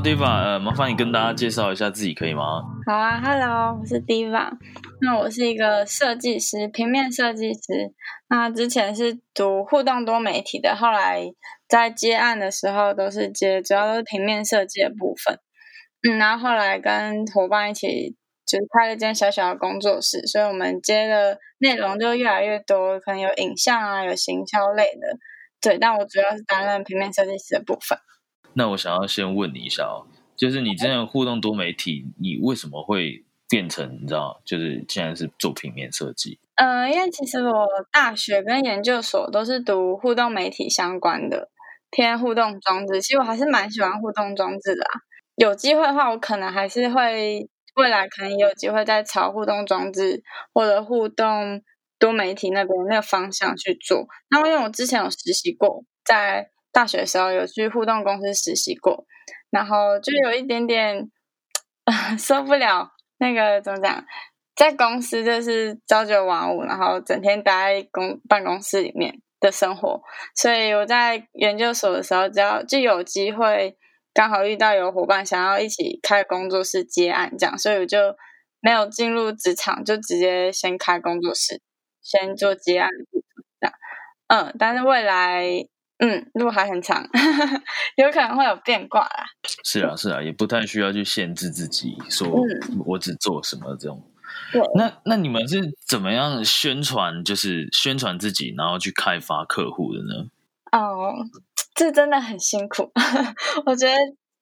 [0.00, 2.62] Diva，呃，麻烦你跟大家介绍一下自己可以吗？
[2.86, 4.50] 好啊，Hello，我是 Diva。
[5.00, 7.92] 那我是一个设计师，平面设计师。
[8.28, 11.24] 那之前是读互动多媒体的，后来
[11.68, 15.38] 在接案的时候都是接，主要都是平面设计的部分。
[16.02, 25.18] 嗯，然后后来跟伙伴一起就是开了间小小的工作室，所以我们接的内容就越来越多，可能有影像啊，有行销类的。
[25.60, 27.98] 对，但我主要是担任平面设计师的部分。
[28.58, 30.04] 那我想要先问你一下哦，
[30.36, 36.40] 就是你这样互动多媒体，你为什么会变成你知道，就是竟然是做平面设计？
[36.56, 41.48] 呃，因为其实我大学跟研究所都是读互动媒体相关的，
[41.88, 43.00] 偏互动装置。
[43.00, 45.00] 其实我还是蛮喜欢互动装置的啊。
[45.36, 51.62] 有机会的话，我可能还是会未来可能有机会再朝互动装置或者互动
[52.00, 54.08] 多媒体那边那个方向去做。
[54.30, 59.04] 那因为我之前有实习过，在大学的时候有去互动公司实习过，
[59.50, 61.10] 然后就有一点点
[62.16, 64.04] 受不了那个怎么讲，
[64.54, 70.00] 在公司就是朝九晚五，然后整天待在公办公室里面的生活，
[70.36, 73.76] 所以我在研究所的时候，只要就有机会，
[74.14, 77.98] 刚好遇到有伙伴想要一起开工作室接案这样，所以我就
[78.60, 81.60] 没有进入职场，就直接先开工作室，
[82.00, 82.88] 先做接案。
[84.28, 85.66] 嗯，但是未来。
[85.98, 87.04] 嗯，路还很长，
[87.96, 89.26] 有可能会有变卦啦。
[89.64, 94.00] 是啊，是啊，也不太需要去限制自己，说嗯我只做什么这种。
[94.52, 100.28] 对，那那你们是怎么样宣传，就是宣传自己，然后去开发客户的呢？
[100.70, 101.14] 哦，
[101.74, 102.92] 这真的很辛苦。
[103.66, 103.96] 我觉得，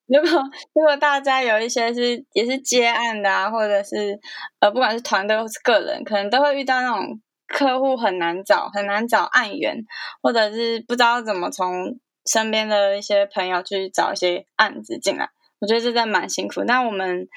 [0.08, 0.42] 如果
[0.74, 4.18] 如果大家有一些是也是接案的啊，或者是
[4.60, 7.20] 呃，不管是团队或是个人，可能都会遇到那种。
[7.46, 9.86] 客户很难找，很难找案源，
[10.20, 15.30] 或者是不知道怎么从身边的一些朋友去找一些案子进来。
[15.60, 16.64] 我觉得这在蛮辛苦。
[16.64, 17.28] 那我们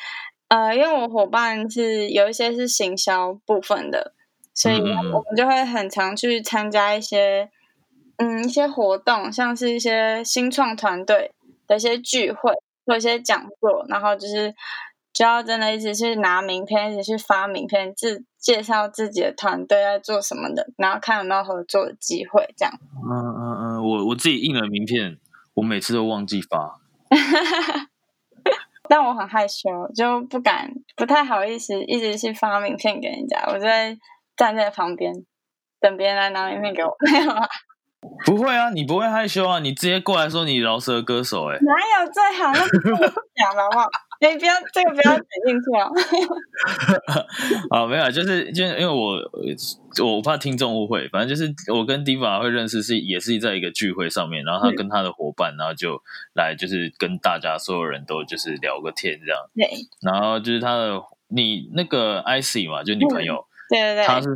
[0.47, 4.13] 呃，因为我伙伴是有一些是行销部分的，
[4.53, 7.49] 所以我们就会很常去参加一些
[8.17, 11.31] 嗯一些活动，像是一些新创团队
[11.67, 12.51] 的一些聚会
[12.85, 14.53] 或一些讲座，然后就是。
[15.19, 22.73] 就要真的一直去拿名片，一直去发名片，自介绍自己的团队在做什么的，然后看有没有合作的机会，这样。
[23.03, 25.17] 嗯嗯嗯，我我自己印了名片，
[25.55, 26.79] 我每次都忘记发，
[28.87, 33.97] 但我很害羞，就不敢，不太好意思一直去发名片给人家，我就在
[34.37, 35.25] 站在旁边
[35.81, 37.45] 等别人来拿名片给我，没有啊？
[38.25, 42.53] 不会啊，你不会害羞啊，你直接过来说你饶舌歌手、欸，哎，哪有最好？
[42.53, 42.61] 那
[43.35, 43.89] 讲好不好？
[44.21, 45.89] 你不要这个不要剪进去哦。
[47.71, 49.17] 啊，没有，就是就是因为我
[50.05, 56.01] 我怕听众误会，反正就是我跟 Diva 会认识是也是在一个聚会上面，然后他跟他的伙伴，然后就
[56.35, 59.39] 来就是跟大家所有人都就是聊个天这样。
[59.55, 59.69] 对。
[60.01, 64.27] 然后就是他的你那个 IC 嘛，就女朋友，嗯、对对对，他是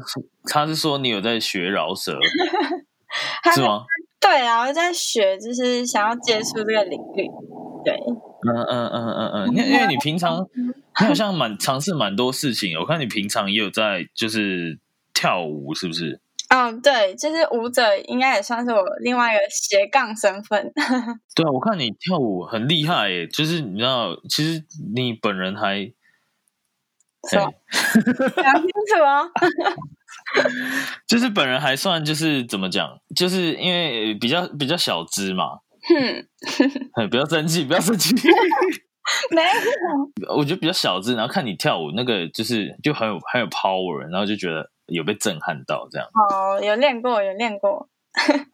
[0.45, 2.17] 他是说你有在学饶舌，
[3.53, 3.83] 是吗？
[4.23, 7.29] 对啊，我在学，就是想要接触这个领域。
[7.85, 7.93] 对，
[8.47, 10.47] 嗯嗯嗯嗯嗯，因为因为你平常
[11.01, 14.79] 你好像蛮尝试蛮多事情，我看你平常也有在就是
[15.13, 16.21] 跳舞，是不是？
[16.49, 20.71] 嗯，对，就是舞者应该也算是我另外一个斜杠身份。
[21.35, 24.63] 对啊，我看你跳舞很厉害耶，就是你知道，其实
[24.95, 25.79] 你本人还
[27.29, 27.49] 是吧？
[28.35, 29.29] 讲清楚哦。
[31.07, 35.59] 就是本人还算就是怎么讲，就是因为比较比较小资嘛。
[36.95, 38.15] 哼， 不要生气，不要生气。
[39.31, 39.41] 没
[40.25, 46.07] 有，我觉得比较小资，然后看你跳舞，那个就是就很有很有 power，然后就觉得有被震撼到这样。
[46.29, 47.89] 哦，有练过，有练过。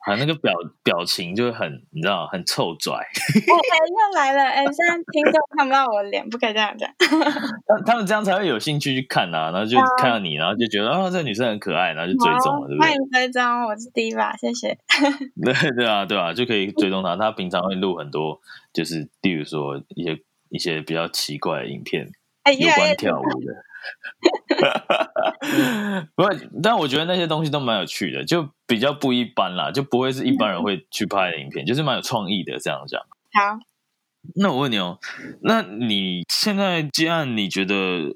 [0.06, 0.54] 啊，那个表
[0.84, 2.96] 表情就很，你知道，很臭拽。
[2.96, 4.44] 哎、又来了！
[4.44, 6.90] 哎、现在听众看不到我的脸，不可以这样讲。
[6.98, 12.88] 他他们这样才会有兴趣去看啊，然后就看到你，然后就觉得啊，这个女生很可爱，然后就追踪了，对不对？
[12.88, 14.78] 欢迎追踪，我是 Diva，谢谢。
[15.44, 17.18] 对对啊，对啊，就可以追踪他。
[17.18, 18.40] 他平常会录很多，
[18.74, 20.18] 就是例如说一些
[20.50, 22.10] 一些比较奇怪的影片，
[22.44, 23.54] 哎有关跳舞的。
[26.16, 26.32] 不过，
[26.62, 32.58] 但我觉得那些东西都蛮有趣的，就比较不一般啦，就不会是一般人会去拍的影片，就是蛮有创意的。
[32.60, 33.02] 这样讲。
[33.02, 33.58] 好，
[34.36, 35.00] 那我问你哦，
[35.42, 37.76] 那你现在接案，你觉得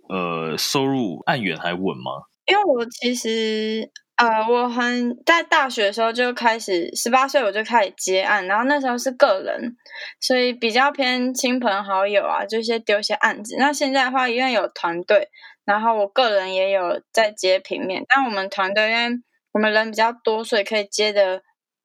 [0.10, 2.24] 呃收入按远还稳吗？
[2.46, 9.76] 因为我其实呃，我很在大学的时候就开始，十八岁我就开始接案，然后那时候是个人，
[10.20, 13.56] 所以比较偏亲朋好友啊，就些丢一些案子。
[13.58, 15.30] 那现在的话，因为有团队，
[15.66, 19.22] 然后我个人也有在接平面，但我们团队因为
[19.54, 21.42] 我们人比较多，所以可以接的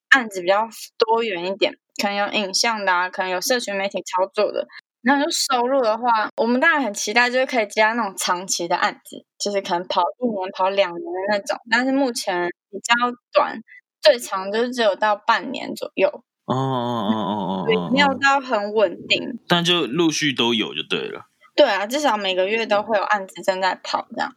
[0.09, 0.67] 案子比较
[0.97, 4.67] 多元一点，可能有影像的，啊，可能有社群媒体操作的。
[5.01, 11.57] 那就收入的话，我们当然很期待，就是可以接到那种长期的案子，就是可能跑一年、跑两年的那种。
[11.71, 12.93] 但是目前比较
[13.31, 13.61] 短，
[14.01, 16.09] 最长就是只有到半年左右。
[16.43, 21.28] 哦哦哦哦哦，对，没有到很稳定，但就陆续都有就对了。
[21.59, 24.33] 对啊，至少每个月都会有案子正在跑这样。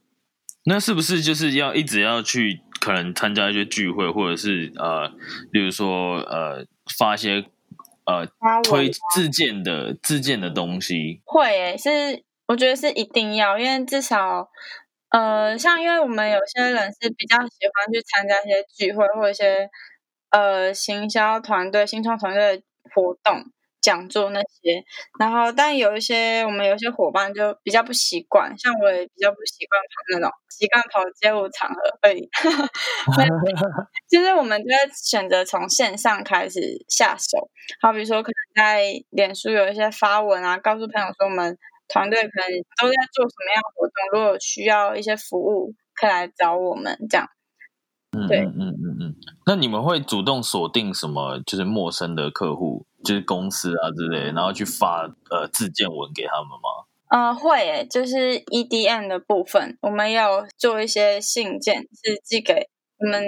[0.64, 5.06] 那是不是就是要一直要去可能参加一些聚会，或者是呃，
[5.52, 6.66] 例如说呃
[6.98, 7.46] 发一些。
[8.04, 8.26] 呃，
[8.64, 14.50] 推自荐的自荐的东西会诶，是我觉得是一定要，因为至少
[15.10, 19.70] 呃，像因为我们有些人是比较喜欢去参加一些聚会或一些
[20.30, 23.44] 呃行销团队、新创团队的活动。
[23.82, 24.82] 讲座那些，
[25.18, 32.28] 然后但有一些我们有些伙伴就比较不习惯，像我也比较不习惯跑那种习惯跑街舞场合而已。
[34.08, 37.50] 其实我们就会选择从线上开始下手，
[37.82, 41.58] 好比说可能在脸书有一些发文啊，告诉朋友说我们
[41.88, 42.48] 团队可能
[42.80, 47.28] 都在做什么样的活动，如果需要一些服务，可以来找我们这样。
[48.28, 49.16] 对，嗯嗯嗯嗯。
[49.46, 51.38] 那你们会主动锁定什么？
[51.46, 52.86] 就是陌生的客户？
[53.04, 56.86] 就是公司啊之类，然后去发呃自荐文给他们吗？
[57.08, 62.68] 呃，会诶，就是 EDM 的部分，我们要做一些信件，是寄给
[62.98, 63.20] 我们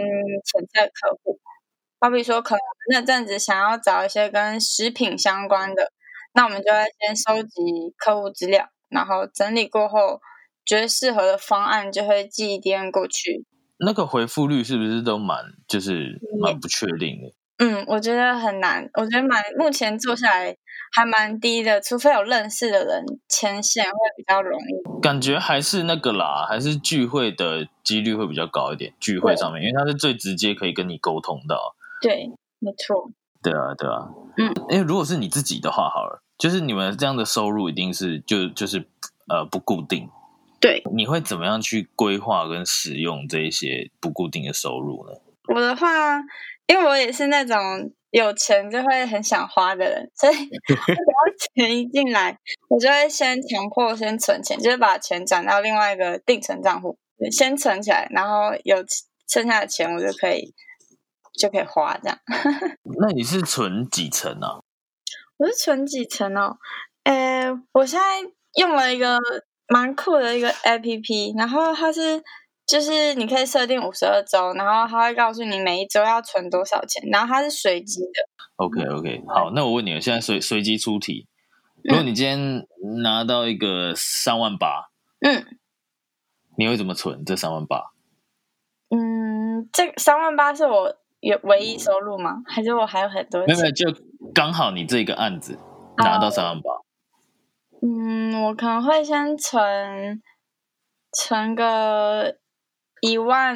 [0.45, 1.39] 潜在客户。
[2.01, 2.61] 好比说，可能
[2.93, 5.91] 那阵子想要找一些跟食品相关的，
[6.35, 10.21] 那我们就会先收集客户资料，然后整理过后，
[10.65, 13.45] 觉得适合的方案就会寄 EDM 过去。
[13.79, 17.33] 那个回复率是不是都蛮就是蛮不确定的？
[17.59, 20.57] 嗯，我觉得很难，我觉得蛮目前做下来
[20.93, 25.01] 还蛮低的，除非有认识的人牵线会比较容易。
[25.01, 28.93] 感觉还是那个啦，还是聚会的几率会比较高一点。
[28.99, 31.77] 聚会上面，因为它是最直接可以跟你沟通到。
[32.01, 33.11] 对，没错。
[33.41, 34.09] 对啊，对啊。
[34.37, 38.89] 嗯，因为如果是你自己的话，好了，就是你们这样的收入一定是就就是
[39.29, 40.09] 呃不固定。
[40.65, 45.13] 对，你会怎么样去规划跟使用这一些不固定的收入呢？
[45.55, 46.23] 我的话。
[46.67, 50.35] 因为我也是那种有钱就会很想花的人，所以
[50.67, 52.39] 只要钱一进来，
[52.71, 56.97] 我就会先强迫先存钱，就是把钱转到另外一个定存账户，
[57.31, 58.79] 先存起来，然后有
[59.29, 60.55] 剩下的钱我就可以
[61.39, 62.19] 就可以花这样。
[62.99, 64.63] 那你是存几层呢？
[65.37, 66.57] 我是存几层哦？
[67.03, 68.05] 呃，我现在
[68.55, 69.19] 用了一个
[69.69, 72.23] 蛮酷的一个 A P P，然后它是。
[72.67, 78.11] 就是你可以设定五十二周，然后它会告诉你每一周要存多少钱，然后它是随机的。
[78.57, 81.29] OK OK，好，那我问你，现在随随机出题，
[81.83, 82.67] 如果你今天
[83.03, 84.89] 拿到一个三万八，
[85.21, 85.45] 嗯，
[86.57, 87.93] 你会怎么存这三万八？
[88.89, 92.37] 嗯，这三万八是我有唯一收入吗？
[92.47, 93.45] 还是我还有很多？
[93.47, 93.95] 没有，就
[94.35, 95.59] 刚好你这个案子
[95.99, 96.74] 拿到三万八。
[97.85, 100.23] 嗯，我可能会先存
[101.13, 102.39] 存个。
[103.01, 103.55] 一万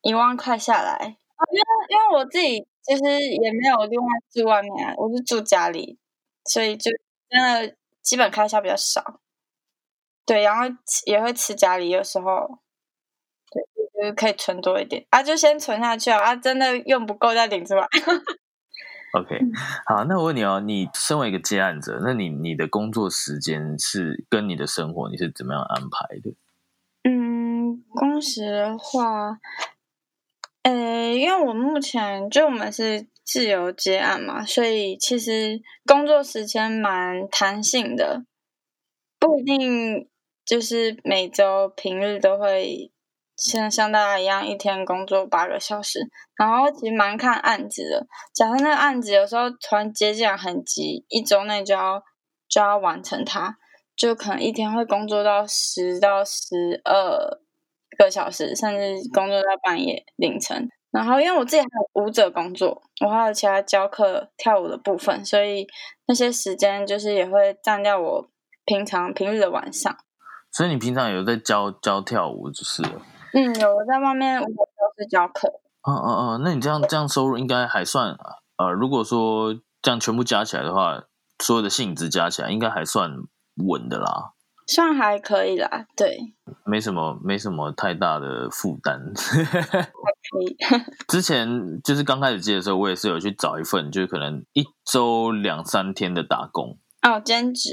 [0.00, 5.98] 一万块下来，因为因为我自己其实也没有另外住外面，我是住家里，
[6.46, 6.90] 所以就
[7.28, 9.20] 真的基本开销比较少。
[10.24, 10.62] 对，然后
[11.04, 12.60] 也会吃家里，有时候
[13.50, 17.86] 对，就是可以存多一点啊，就先存下去啊，啊，真的用不够再领出来。
[19.20, 19.38] OK，
[19.86, 26.34] 好，那我问你哦，你身为一个接案者，那你你的工作时间是跟你的生活你是怎么样安排的？
[27.04, 29.38] 嗯工时的话，
[30.62, 38.24] 呃，因为我目前就我们是自由接案嘛，所以其实工作时间蛮弹性的，
[39.18, 40.08] 不一定
[40.44, 42.90] 就是每周平日都会
[43.38, 46.00] 像像大家一样一天工作八个小时，
[46.36, 48.06] 然后其实蛮看案子的。
[48.34, 52.02] 假设那个案子有时候突然接进来很急，一周内就要
[52.48, 53.56] 就要完成它，
[53.96, 57.40] 就可能一天会工作到十到十二。
[57.96, 60.68] 个小时，甚至工作到半夜凌晨。
[60.92, 65.66] 然后，因为我自己还有舞者工作，我还有其他教课跳舞的部分，所以
[66.06, 68.30] 那些时间就是也会占掉我
[68.64, 69.96] 平常平日的晚上。
[70.52, 72.84] 所以你平常有在教教跳舞就是。
[73.32, 75.48] 嗯，有我在外面舞蹈教室教课。
[75.88, 78.16] 嗯嗯嗯，那你这样这样收入应该还算
[78.56, 81.04] 呃，如果说这样全部加起来的话，
[81.42, 83.10] 所有的性质加起来应该还算
[83.66, 84.32] 稳的啦。
[84.66, 86.34] 算还可以啦，对，
[86.66, 89.00] 没什么没什么太大的负担。
[89.14, 90.56] 可以。
[91.08, 96.76] 之前就是刚开始接的时候，我也是有去找一份，就是可能一周两三天的打工。
[97.00, 97.70] 哦，兼职。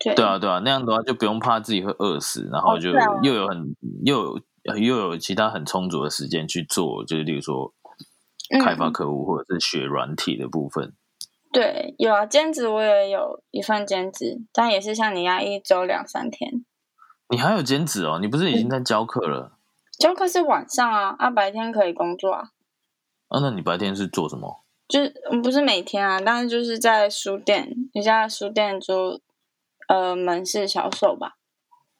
[0.00, 2.90] 对对啊，对啊，那样的话就不用怕自己会饿死，然后就
[3.22, 7.72] 又有很又有又有其他很充足的时间去做，就是例如说
[8.62, 10.94] 开发嗯客户或者是学软体的部分。
[11.52, 16.64] 对，有啊，兼职我也有一份兼职，但也是像你一样一周两三天。
[17.28, 18.18] 你还有兼职哦？
[18.20, 19.58] 你不是已经在教课了？
[19.98, 22.50] 教课是晚上啊，啊白天可以工作啊，
[23.28, 24.64] 啊，那你白天是做什么？
[24.88, 29.20] 就是嗯不是每天啊，但是就是在书店，一家书店做
[29.88, 31.36] 呃门市销售吧。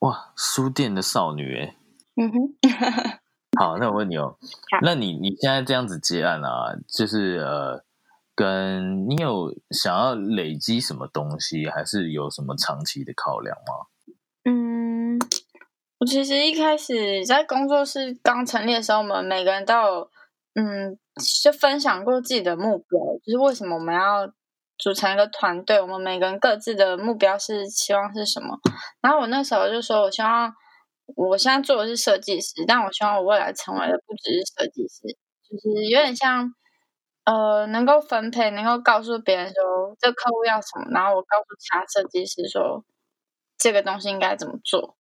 [0.00, 1.76] 哇，书店的少女诶。
[2.23, 2.55] 嗯哼，
[3.59, 4.37] 好，那我问你哦，
[4.83, 7.85] 那你你现在这样子接案啊，就是呃，
[8.37, 13.87] 跟你有想要累积什么东西，还是有什么长期的考量吗？
[14.45, 15.19] 嗯，
[15.99, 20.11] 我其实一开始在工作室刚成立的时候，我们每个人都有
[20.55, 20.97] 嗯，
[21.43, 24.33] 就分享过自己的目标，就是为什么我们要
[24.79, 28.59] 组成一个团队，我们每个人各自的目标是期望是什么。
[29.00, 30.52] 然后我那时候就说，我希望
[31.16, 35.16] 我现在做的是设计师，但我希望我未来成为的不只是设计师，
[35.49, 36.54] 就是有点像。
[37.25, 42.85] 呃，能够分配，能够告诉别人说这个客户要什么，然后我告诉其他设计师说
[43.56, 44.97] 这个东西应该怎么做，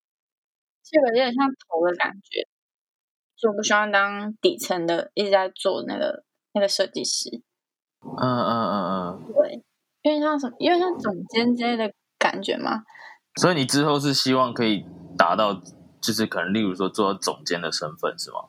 [0.84, 2.46] 这个有点像头的感觉，
[3.34, 7.42] 所以我不希望当底层的一直在做那个那个设计师，
[8.04, 9.32] 嗯嗯嗯嗯。
[9.34, 9.64] 对，
[10.02, 12.84] 有点像什么，有点像总监之类的感觉嘛。
[13.34, 14.84] 所以你之后是希望可以
[15.18, 15.60] 达到，
[16.02, 18.40] 就是可能例如说做到总监的身份是吗？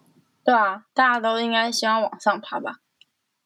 [0.44, 2.80] 对啊，大家都应该希望往上爬吧。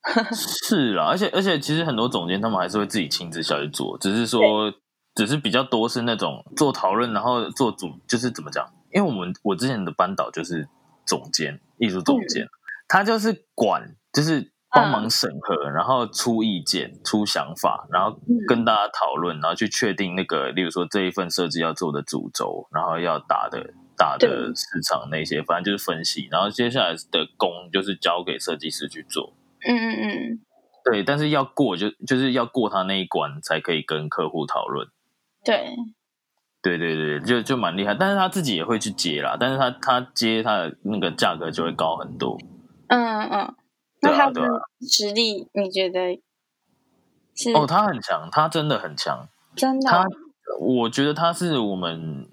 [0.34, 4.74] 是啦，而且而且其实很多总监他们还是会自己亲自下去做，只是说
[5.14, 8.66] 只是比较多是那种做讨论，然后做主，就是怎么讲？
[8.94, 10.68] 因为我们我之前的班导就是
[11.06, 12.48] 总监，艺术总监，
[12.88, 23.74] 他就是管，就是帮忙审核，然后出意见、出想法，然后跟大家讨论，然后去确定那个，例如说这一份设计要做的主轴，然后要打的。
[23.98, 29.34] 大的市场那些，反正就是分析，然后接下来的工就是交给设计师去做。
[29.68, 30.40] 嗯嗯嗯，
[30.86, 34.88] 对，但是要过就就是要过他那一关，才可以跟客户讨论。
[35.44, 35.76] 对，
[36.62, 42.38] 对对对，就就蛮厉害，但是他自己也会去接啦，但是他他接他的那个价格就会高很多。
[42.88, 43.56] 嗯嗯
[44.00, 44.42] 那他的
[44.82, 46.22] 实力，你觉得
[47.36, 49.28] 是哦，他很强，他真的很强。
[49.56, 50.06] 真的他，
[50.60, 52.30] 我觉得他是我们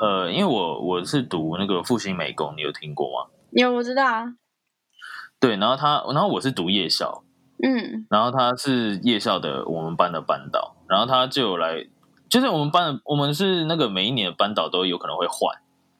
[0.00, 3.30] 呃，因为我我是读那个复兴美工，你有听过吗？
[3.52, 4.34] 有我知道啊。
[5.40, 7.22] 对，然后他，然后我是读夜校，
[7.62, 11.86] 嗯然后他是夜校的我们班的班导，然后他就有来，
[12.28, 15.56] 就是我们班的，我们是那个每一年的班导都有可能会换。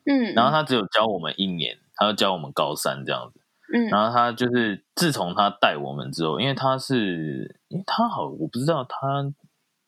[0.06, 3.40] 嗯，然后他只有教我们一年，他就教我们高三这样子。
[3.72, 9.32] 嗯然后他就是自从他带我们之后，因为他是，因为他好，我不知道他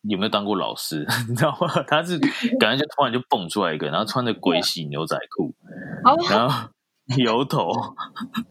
[0.09, 1.83] 有没有当过老师， 你知道吗？
[1.89, 2.19] 他是
[2.61, 5.55] 感觉就突然就蹦出来一个，然后穿着鬼洗牛仔裤，
[6.05, 6.69] 哦然后
[7.17, 7.71] 油头。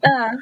[0.00, 0.38] 嗯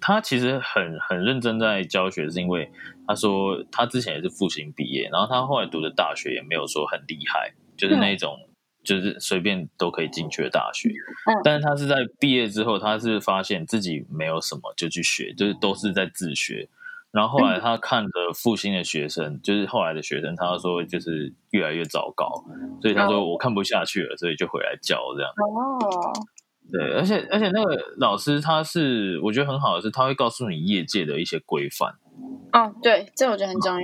[0.00, 2.68] 他其实很很认真在教学，是因为
[3.06, 8.36] 他说他之前也是复兴毕业，然后他后来读的大学也没有说很厉害，就是那种、
[8.82, 10.88] 就是随便都可以进去的大学。
[10.88, 16.68] 嗯但是他是在毕业之后，他是发现自己没有什么就去学，就是都是在自学。
[17.12, 22.44] 然后后来他看着复兴的学生，就是后来的学生，他说就是越来越糟糕，
[22.80, 25.30] 所以他说我看不下去了，所以就回来教这样。
[25.30, 26.12] 哦，
[26.72, 31.94] 对，而且而且那个老师他是我觉得很好的是，他会告诉你业界的一些规范。
[32.52, 33.80] 哦，对，这我觉得很重要。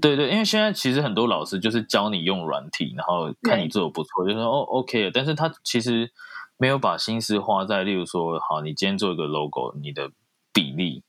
[0.00, 6.10] 对对，因为现在其实很多老师就是教你用软体，然后看你做的不错，就说哦 OK 了，但是他其实
[6.58, 10.10] 没有把心思花在，例如说，好，你今天做一个 logo，你的
[10.52, 11.02] 比例，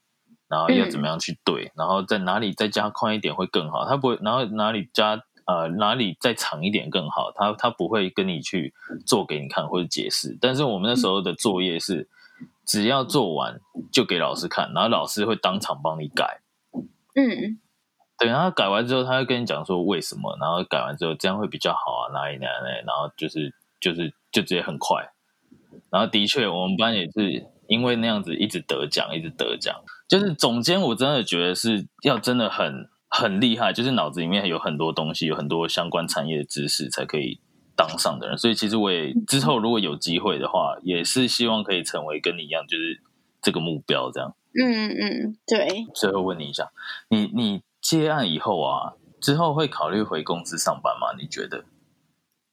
[0.51, 8.74] 然后要怎么样去对，然后在哪里再加宽一点会更好，他不会，然后哪里加呃哪里再长一点更好，他他不会跟你去
[9.08, 12.10] 做给你看或者解释，但是我们那时候的作业是。
[12.63, 13.60] 只要做完
[13.91, 16.41] 就给老师看，然后老师会当场帮你改。
[17.15, 17.60] 嗯
[18.17, 25.12] 对，然后改完之后，他会跟你讲说为什么，然后改完之后这样会比较好啊，哪里哪里，哪里然后就是就是就直接很快。
[25.89, 29.73] 然后的确，我们班也是因为那样子一直得奖，一直得奖。
[30.09, 37.39] 就是总监，我真的觉得是要真的很很厉害，就是脑子里面有很多东西，有很多相关产业的知识，才可以
[37.77, 43.01] 当上的人，所以其实我也之后如果有机会的话，也是希望可以成为跟你一样，就是
[43.41, 44.35] 这个目标这样。
[44.53, 45.87] 嗯嗯，对。
[45.95, 46.71] 最后问你一下，
[47.09, 51.15] 你你接案以后啊，之后会考虑回公司上班吗？
[51.17, 51.63] 你觉得？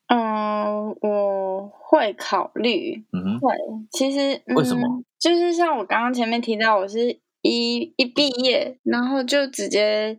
[0.06, 3.04] 嗯，我会考虑。
[3.12, 3.52] 嗯哼，会，
[3.90, 5.02] 其实为什么？
[5.18, 10.18] 就是像我刚刚前面提到，我是一一毕业，然后就直接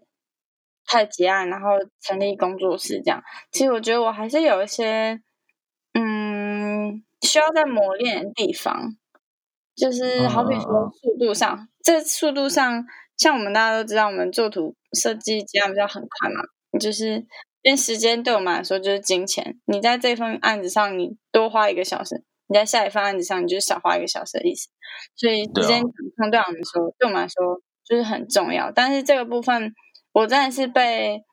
[0.86, 1.70] 开结案，然后
[2.01, 3.24] 成立工作室这样。
[3.51, 5.22] 其实我觉得我还是有一些
[5.94, 8.98] 嗯需要在磨练的地方，
[9.75, 12.86] 就是好比说速度上，这速度上，
[13.18, 16.41] 像我们大家都知道，我们做图设计结案比较很快嘛，
[16.79, 17.25] 就是
[17.62, 22.24] 因为时间对我们来说就是金钱，你在这份案子上你多花一个小时。
[22.50, 24.70] 你在下一份案子上，你就是少花一个小时的意思，
[25.15, 28.72] 所以时间掌控对我们说，对我们来说就是很重要。
[28.72, 29.72] 但是这个部分，
[30.13, 31.24] 我真的是被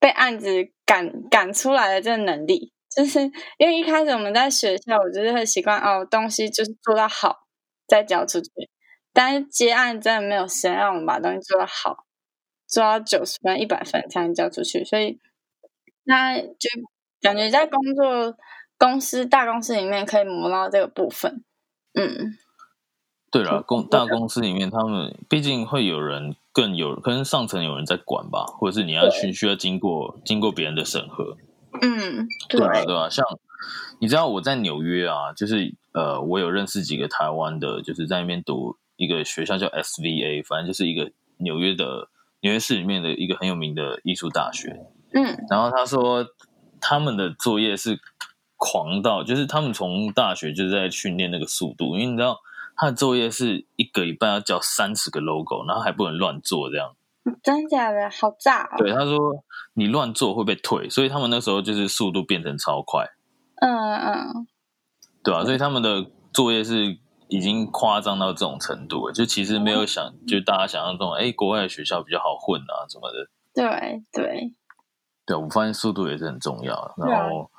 [0.00, 0.48] 被案子
[0.86, 3.20] 赶赶出来的这个能力，就是
[3.58, 7.40] 因为一开始我们在学校，我就是会习惯哦，东西就是做到好
[7.86, 8.48] 再交出去。
[9.12, 12.06] 但是接案真的没有时间让我们把东西做到好，
[12.66, 15.20] 做到九十分、一百分才能交出去，所以
[16.04, 16.70] 那就
[17.20, 18.34] 感觉在工作。
[18.76, 21.42] 公司大公司里面可以磨到这个部分，
[21.94, 22.36] 嗯，
[23.30, 31.36] 对了，公大公司里面，他们毕竟会有人更有可能上层有人在管吧，或者是你要去需要经过经过别人的审核，
[31.80, 32.84] 嗯，对啊？
[32.84, 33.08] 对啊？
[33.08, 33.24] 像
[34.00, 42.08] 你知道我在纽约啊，就是呃，我有认识几个台湾的，就是在那边读一个学校叫 SVA，反正就是一个纽约的
[42.40, 46.26] 纽约市里面的一个很有名的艺术大学，嗯，然后他说
[46.80, 48.00] 他们的作业是。
[48.56, 52.38] 狂到就是他们从大学就在训练那个速度，因为你知道
[52.76, 56.94] 他的作业是一个礼拜要交三十个 logo，然后还不能乱做，这样
[57.42, 58.68] 真假的好炸。
[58.78, 59.18] 对，他说
[59.74, 63.06] 你乱做会被退，所以他们那时候就是速度变成超快。
[63.56, 64.46] 嗯嗯，
[65.22, 73.28] 对啊，所以他们的作业是已经夸张到这种程度了，就其实没有想，就大家想象中，哎，国外的学校比较好混啊什么的。
[73.54, 74.52] 对对
[75.26, 77.50] 对，我发现速度也是很重要，然后。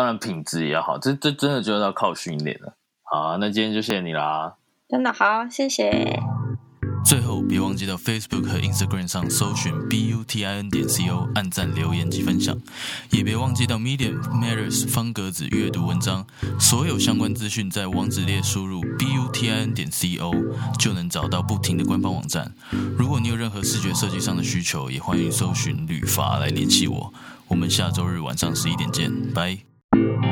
[0.00, 2.72] 当然，品质也要好，这这真的就要靠训练了。
[3.02, 4.54] 好，那今天就谢谢你啦！
[4.88, 6.18] 真的好，谢谢。
[7.04, 12.56] 最后，别忘记到 Facebook 和 Instagram 上搜寻 b u t i n 点 c o，按赞、留言及分享。
[13.10, 16.26] 也别忘记到 Medium Matters 方格子阅读文章，
[16.58, 20.34] 所有相关资讯在网址列输入 b u t i n 点 c o
[20.78, 22.50] 就能找到不停的官方网站。
[22.96, 27.12] 如果你有任何视觉设计上的需求，也欢迎搜寻旅法来联系我。
[27.48, 29.69] 我们下周日晚上十一点见，拜。
[29.92, 30.29] Thank you.